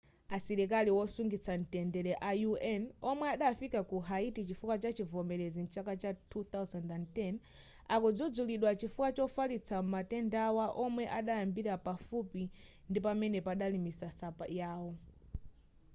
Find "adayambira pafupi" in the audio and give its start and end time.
11.17-12.43